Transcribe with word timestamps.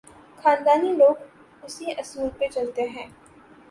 خاندانی 0.43 0.91
لوگ 0.93 1.15
اسی 1.63 1.91
اصول 1.91 2.29
پہ 2.37 2.47
چلتے 2.47 2.81
ہیں۔ 2.89 3.07